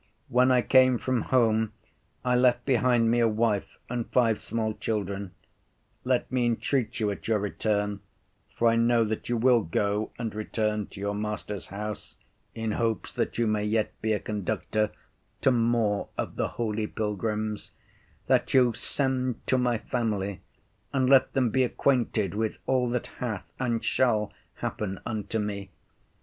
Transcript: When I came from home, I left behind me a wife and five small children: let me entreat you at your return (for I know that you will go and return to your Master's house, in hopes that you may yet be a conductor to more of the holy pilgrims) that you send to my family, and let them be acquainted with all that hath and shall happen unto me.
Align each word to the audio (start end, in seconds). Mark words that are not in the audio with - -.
When 0.29 0.49
I 0.51 0.63
came 0.63 0.97
from 0.97 1.21
home, 1.29 1.73
I 2.25 2.35
left 2.35 2.65
behind 2.65 3.11
me 3.11 3.19
a 3.19 3.27
wife 3.27 3.77
and 3.87 4.09
five 4.11 4.39
small 4.39 4.73
children: 4.73 5.35
let 6.03 6.31
me 6.31 6.47
entreat 6.47 6.99
you 6.99 7.11
at 7.11 7.27
your 7.27 7.37
return 7.37 7.99
(for 8.57 8.67
I 8.69 8.77
know 8.77 9.03
that 9.03 9.29
you 9.29 9.37
will 9.37 9.61
go 9.61 10.09
and 10.17 10.33
return 10.33 10.87
to 10.87 10.99
your 10.99 11.13
Master's 11.13 11.67
house, 11.67 12.15
in 12.55 12.71
hopes 12.71 13.11
that 13.11 13.37
you 13.37 13.45
may 13.45 13.63
yet 13.63 13.91
be 14.01 14.11
a 14.13 14.19
conductor 14.19 14.89
to 15.41 15.51
more 15.51 16.09
of 16.17 16.35
the 16.35 16.47
holy 16.57 16.87
pilgrims) 16.87 17.73
that 18.25 18.55
you 18.55 18.73
send 18.73 19.45
to 19.45 19.55
my 19.59 19.77
family, 19.77 20.41
and 20.91 21.11
let 21.11 21.33
them 21.33 21.51
be 21.51 21.61
acquainted 21.63 22.33
with 22.33 22.57
all 22.65 22.89
that 22.89 23.05
hath 23.19 23.45
and 23.59 23.85
shall 23.85 24.33
happen 24.55 24.99
unto 25.05 25.37
me. 25.37 25.69